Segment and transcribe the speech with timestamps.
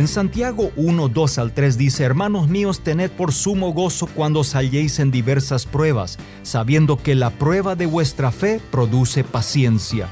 [0.00, 4.54] En Santiago 1, 2 al 3 dice, Hermanos míos, tened por sumo gozo cuando os
[4.54, 10.08] halléis en diversas pruebas, sabiendo que la prueba de vuestra fe produce paciencia.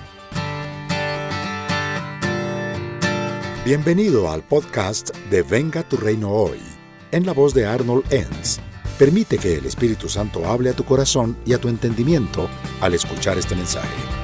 [3.64, 6.58] Bienvenido al podcast de Venga tu Reino Hoy,
[7.10, 8.60] en la voz de Arnold Enns.
[8.98, 12.46] Permite que el Espíritu Santo hable a tu corazón y a tu entendimiento
[12.82, 14.17] al escuchar este mensaje.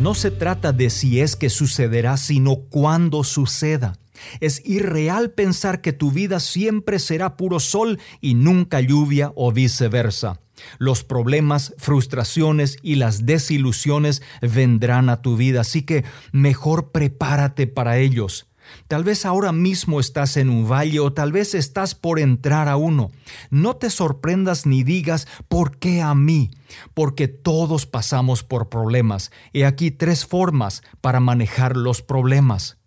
[0.00, 3.98] No se trata de si es que sucederá, sino cuándo suceda.
[4.40, 10.40] Es irreal pensar que tu vida siempre será puro sol y nunca lluvia o viceversa.
[10.78, 17.98] Los problemas, frustraciones y las desilusiones vendrán a tu vida, así que mejor prepárate para
[17.98, 18.49] ellos.
[18.88, 22.76] Tal vez ahora mismo estás en un valle o tal vez estás por entrar a
[22.76, 23.10] uno.
[23.50, 26.50] No te sorprendas ni digas, ¿por qué a mí?
[26.94, 29.30] Porque todos pasamos por problemas.
[29.52, 32.80] He aquí tres formas para manejar los problemas.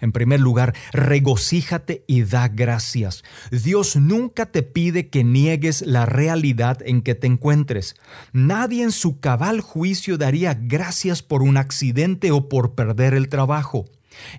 [0.00, 3.22] En primer lugar, regocíjate y da gracias.
[3.50, 7.96] Dios nunca te pide que niegues la realidad en que te encuentres.
[8.32, 13.84] Nadie en su cabal juicio daría gracias por un accidente o por perder el trabajo.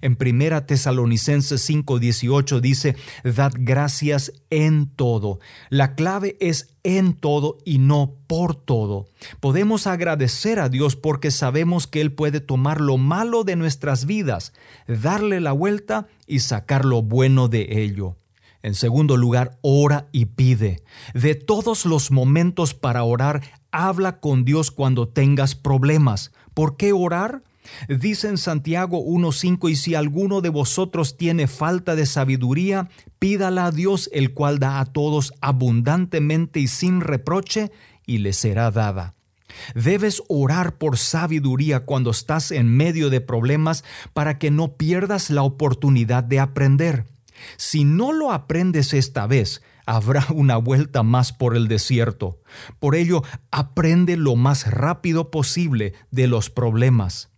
[0.02, 5.40] En Primera Tesalonicenses 5:18 dice, Dad gracias en todo.
[5.70, 9.08] La clave es en todo y no por todo.
[9.40, 14.54] Podemos agradecer a Dios porque sabemos que Él puede tomar lo malo de nuestras vidas,
[14.88, 18.18] darle la vuelta y sacar lo bueno de ello.
[18.66, 20.82] En segundo lugar, ora y pide.
[21.14, 26.32] De todos los momentos para orar, habla con Dios cuando tengas problemas.
[26.56, 27.44] ¿Por qué orar?
[27.88, 33.72] Dice en Santiago 1.5, y si alguno de vosotros tiene falta de sabiduría, pídala a
[33.72, 37.72] Dios, el cual da a todos abundantemente y sin reproche,
[38.06, 39.16] y le será dada.
[39.74, 45.44] Debes orar por sabiduría cuando estás en medio de problemas para que no pierdas la
[45.44, 47.06] oportunidad de aprender.
[47.58, 52.40] Si no lo aprendes esta vez, habrá una vuelta más por el desierto.
[52.80, 57.32] Por ello, aprende lo más rápido posible de los problemas.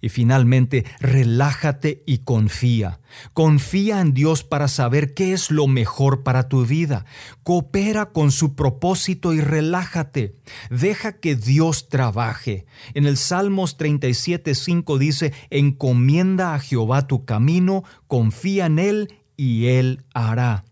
[0.00, 3.00] Y finalmente, relájate y confía.
[3.32, 7.04] Confía en Dios para saber qué es lo mejor para tu vida.
[7.42, 10.36] Coopera con su propósito y relájate.
[10.70, 12.66] Deja que Dios trabaje.
[12.94, 20.04] En el Salmos 37.5 dice, encomienda a Jehová tu camino, confía en Él y Él
[20.14, 20.64] hará.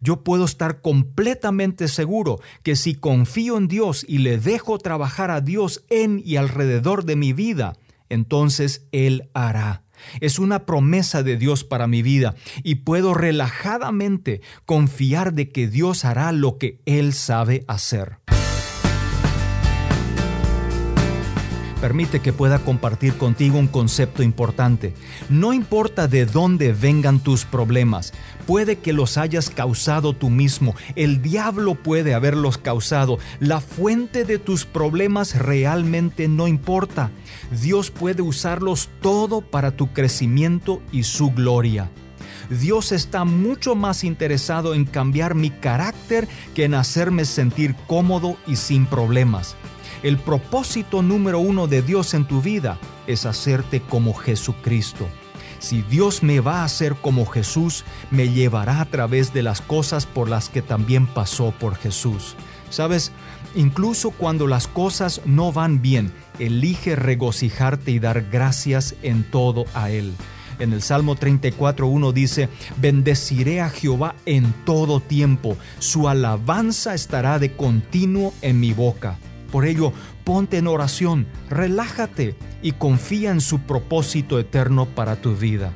[0.00, 5.40] Yo puedo estar completamente seguro que si confío en Dios y le dejo trabajar a
[5.40, 7.76] Dios en y alrededor de mi vida,
[8.12, 9.82] entonces Él hará.
[10.20, 16.04] Es una promesa de Dios para mi vida y puedo relajadamente confiar de que Dios
[16.04, 18.18] hará lo que Él sabe hacer.
[21.82, 24.94] Permite que pueda compartir contigo un concepto importante.
[25.28, 28.12] No importa de dónde vengan tus problemas,
[28.46, 34.38] puede que los hayas causado tú mismo, el diablo puede haberlos causado, la fuente de
[34.38, 37.10] tus problemas realmente no importa.
[37.60, 41.90] Dios puede usarlos todo para tu crecimiento y su gloria.
[42.48, 48.54] Dios está mucho más interesado en cambiar mi carácter que en hacerme sentir cómodo y
[48.54, 49.56] sin problemas.
[50.02, 52.76] El propósito número uno de Dios en tu vida
[53.06, 55.06] es hacerte como Jesucristo.
[55.60, 60.06] Si Dios me va a hacer como Jesús, me llevará a través de las cosas
[60.06, 62.34] por las que también pasó por Jesús.
[62.68, 63.12] Sabes,
[63.54, 69.90] incluso cuando las cosas no van bien, elige regocijarte y dar gracias en todo a
[69.90, 70.14] Él.
[70.58, 72.48] En el Salmo 34.1 dice,
[72.78, 79.16] bendeciré a Jehová en todo tiempo, su alabanza estará de continuo en mi boca.
[79.52, 79.92] Por ello,
[80.24, 85.72] ponte en oración, relájate y confía en su propósito eterno para tu vida.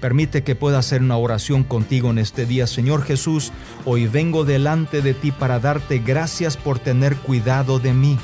[0.00, 2.66] Permite que pueda hacer una oración contigo en este día.
[2.66, 3.50] Señor Jesús,
[3.86, 8.18] hoy vengo delante de ti para darte gracias por tener cuidado de mí.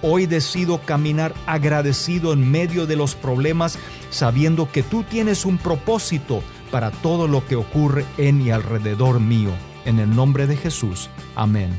[0.00, 3.78] Hoy decido caminar agradecido en medio de los problemas,
[4.10, 9.50] sabiendo que tú tienes un propósito para todo lo que ocurre en y alrededor mío.
[9.84, 11.10] En el nombre de Jesús.
[11.36, 11.78] Amén.